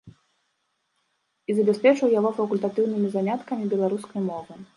[1.47, 4.53] І забяспечыў яго факультатыўнымі заняткамі беларускай мовы.